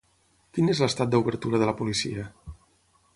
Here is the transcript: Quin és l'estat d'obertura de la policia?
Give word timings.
Quin 0.57 0.71
és 0.73 0.79
l'estat 0.83 1.11
d'obertura 1.11 1.59
de 1.65 1.69
la 1.71 1.77
policia? 1.83 2.25